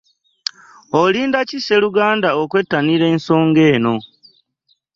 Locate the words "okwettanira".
2.41-3.05